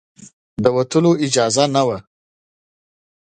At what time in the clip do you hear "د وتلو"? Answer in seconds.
0.63-1.11